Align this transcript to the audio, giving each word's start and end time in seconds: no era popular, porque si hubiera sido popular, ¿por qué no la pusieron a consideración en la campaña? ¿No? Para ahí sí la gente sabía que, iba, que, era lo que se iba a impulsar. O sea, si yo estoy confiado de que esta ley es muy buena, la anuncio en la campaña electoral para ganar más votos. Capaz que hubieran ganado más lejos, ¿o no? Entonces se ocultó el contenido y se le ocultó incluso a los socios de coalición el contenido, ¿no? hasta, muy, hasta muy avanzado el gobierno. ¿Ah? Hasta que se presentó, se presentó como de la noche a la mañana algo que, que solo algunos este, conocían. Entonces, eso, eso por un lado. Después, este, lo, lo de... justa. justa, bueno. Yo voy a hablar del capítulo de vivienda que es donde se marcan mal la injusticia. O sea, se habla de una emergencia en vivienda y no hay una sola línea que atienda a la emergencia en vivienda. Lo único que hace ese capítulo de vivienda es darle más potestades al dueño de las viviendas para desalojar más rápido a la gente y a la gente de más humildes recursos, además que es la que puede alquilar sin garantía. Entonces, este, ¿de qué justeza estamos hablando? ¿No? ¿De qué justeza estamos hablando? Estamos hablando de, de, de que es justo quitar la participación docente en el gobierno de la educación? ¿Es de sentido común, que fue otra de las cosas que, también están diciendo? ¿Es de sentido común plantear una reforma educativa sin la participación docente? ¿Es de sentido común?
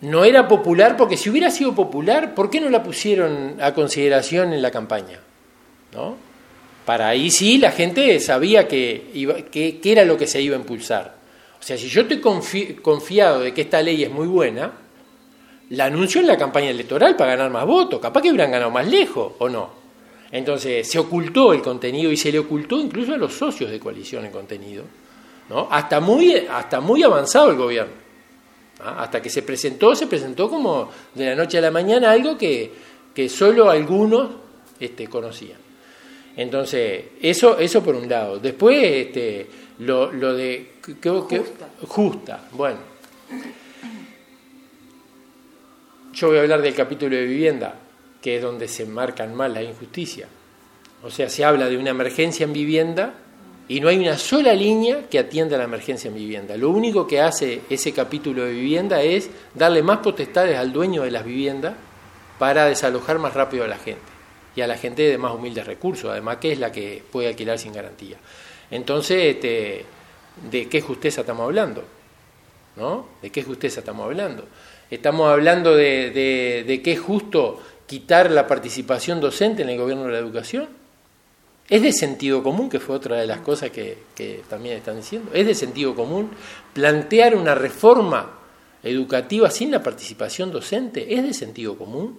no 0.00 0.24
era 0.24 0.46
popular, 0.46 0.96
porque 0.96 1.16
si 1.16 1.30
hubiera 1.30 1.50
sido 1.50 1.74
popular, 1.74 2.34
¿por 2.34 2.50
qué 2.50 2.60
no 2.60 2.68
la 2.68 2.82
pusieron 2.82 3.56
a 3.60 3.72
consideración 3.72 4.52
en 4.52 4.62
la 4.62 4.70
campaña? 4.70 5.20
¿No? 5.94 6.16
Para 6.84 7.08
ahí 7.08 7.30
sí 7.30 7.58
la 7.58 7.72
gente 7.72 8.20
sabía 8.20 8.68
que, 8.68 9.10
iba, 9.14 9.34
que, 9.34 9.80
era 9.82 10.04
lo 10.04 10.16
que 10.16 10.26
se 10.26 10.40
iba 10.40 10.56
a 10.56 10.60
impulsar. 10.60 11.16
O 11.58 11.62
sea, 11.62 11.76
si 11.76 11.88
yo 11.88 12.02
estoy 12.02 12.20
confiado 12.20 13.40
de 13.40 13.52
que 13.52 13.62
esta 13.62 13.82
ley 13.82 14.04
es 14.04 14.10
muy 14.10 14.26
buena, 14.26 14.72
la 15.70 15.86
anuncio 15.86 16.20
en 16.20 16.28
la 16.28 16.36
campaña 16.36 16.70
electoral 16.70 17.16
para 17.16 17.32
ganar 17.32 17.50
más 17.50 17.66
votos. 17.66 17.98
Capaz 17.98 18.22
que 18.22 18.30
hubieran 18.30 18.52
ganado 18.52 18.70
más 18.70 18.86
lejos, 18.86 19.32
¿o 19.38 19.48
no? 19.48 19.70
Entonces 20.30 20.88
se 20.88 20.98
ocultó 20.98 21.52
el 21.52 21.62
contenido 21.62 22.12
y 22.12 22.16
se 22.16 22.30
le 22.30 22.38
ocultó 22.38 22.78
incluso 22.78 23.14
a 23.14 23.16
los 23.16 23.32
socios 23.32 23.70
de 23.70 23.80
coalición 23.80 24.24
el 24.24 24.30
contenido, 24.30 24.84
¿no? 25.48 25.68
hasta, 25.70 26.00
muy, 26.00 26.34
hasta 26.34 26.80
muy 26.80 27.02
avanzado 27.02 27.50
el 27.50 27.56
gobierno. 27.56 28.05
¿Ah? 28.80 29.02
Hasta 29.02 29.20
que 29.22 29.30
se 29.30 29.42
presentó, 29.42 29.94
se 29.94 30.06
presentó 30.06 30.48
como 30.48 30.90
de 31.14 31.26
la 31.26 31.34
noche 31.34 31.58
a 31.58 31.60
la 31.60 31.70
mañana 31.70 32.10
algo 32.10 32.36
que, 32.36 32.72
que 33.14 33.28
solo 33.28 33.70
algunos 33.70 34.30
este, 34.80 35.06
conocían. 35.08 35.58
Entonces, 36.36 37.04
eso, 37.20 37.58
eso 37.58 37.82
por 37.82 37.94
un 37.94 38.08
lado. 38.08 38.38
Después, 38.38 38.76
este, 38.82 39.46
lo, 39.78 40.12
lo 40.12 40.34
de... 40.34 40.74
justa. 41.02 41.68
justa, 41.86 42.48
bueno. 42.52 42.78
Yo 46.12 46.28
voy 46.28 46.38
a 46.38 46.40
hablar 46.42 46.62
del 46.62 46.74
capítulo 46.74 47.16
de 47.16 47.24
vivienda 47.24 47.80
que 48.26 48.36
es 48.36 48.42
donde 48.42 48.66
se 48.66 48.86
marcan 48.86 49.36
mal 49.36 49.54
la 49.54 49.62
injusticia. 49.62 50.26
O 51.04 51.10
sea, 51.10 51.28
se 51.28 51.44
habla 51.44 51.68
de 51.68 51.76
una 51.76 51.90
emergencia 51.90 52.42
en 52.42 52.52
vivienda 52.52 53.14
y 53.68 53.80
no 53.80 53.88
hay 53.88 53.98
una 53.98 54.16
sola 54.16 54.54
línea 54.54 55.08
que 55.10 55.18
atienda 55.18 55.56
a 55.56 55.58
la 55.58 55.64
emergencia 55.64 56.08
en 56.08 56.14
vivienda. 56.14 56.56
Lo 56.56 56.70
único 56.70 57.06
que 57.06 57.20
hace 57.20 57.62
ese 57.68 57.92
capítulo 57.92 58.44
de 58.44 58.52
vivienda 58.52 59.02
es 59.02 59.28
darle 59.54 59.82
más 59.82 59.98
potestades 59.98 60.56
al 60.56 60.72
dueño 60.72 61.02
de 61.02 61.10
las 61.10 61.24
viviendas 61.24 61.74
para 62.38 62.66
desalojar 62.66 63.18
más 63.18 63.34
rápido 63.34 63.64
a 63.64 63.68
la 63.68 63.78
gente 63.78 64.02
y 64.54 64.60
a 64.60 64.66
la 64.66 64.76
gente 64.76 65.02
de 65.02 65.18
más 65.18 65.34
humildes 65.34 65.66
recursos, 65.66 66.10
además 66.10 66.36
que 66.36 66.52
es 66.52 66.58
la 66.58 66.70
que 66.70 67.02
puede 67.10 67.28
alquilar 67.28 67.58
sin 67.58 67.72
garantía. 67.72 68.16
Entonces, 68.70 69.34
este, 69.34 69.84
¿de 70.50 70.68
qué 70.68 70.80
justeza 70.80 71.22
estamos 71.22 71.44
hablando? 71.44 71.84
¿No? 72.76 73.08
¿De 73.20 73.30
qué 73.30 73.42
justeza 73.42 73.80
estamos 73.80 74.04
hablando? 74.04 74.44
Estamos 74.90 75.28
hablando 75.30 75.74
de, 75.74 76.10
de, 76.10 76.64
de 76.66 76.82
que 76.82 76.92
es 76.92 77.00
justo 77.00 77.60
quitar 77.86 78.30
la 78.30 78.46
participación 78.46 79.20
docente 79.20 79.62
en 79.62 79.70
el 79.70 79.78
gobierno 79.78 80.04
de 80.04 80.12
la 80.12 80.18
educación? 80.18 80.68
¿Es 81.68 81.82
de 81.82 81.92
sentido 81.92 82.42
común, 82.42 82.68
que 82.68 82.78
fue 82.78 82.94
otra 82.94 83.16
de 83.16 83.26
las 83.26 83.40
cosas 83.40 83.70
que, 83.70 83.98
también 84.48 84.76
están 84.76 84.96
diciendo? 84.96 85.30
¿Es 85.34 85.46
de 85.46 85.54
sentido 85.54 85.94
común 85.94 86.30
plantear 86.72 87.34
una 87.34 87.54
reforma 87.54 88.38
educativa 88.82 89.50
sin 89.50 89.72
la 89.72 89.82
participación 89.82 90.52
docente? 90.52 91.14
¿Es 91.14 91.24
de 91.24 91.34
sentido 91.34 91.76
común? 91.76 92.18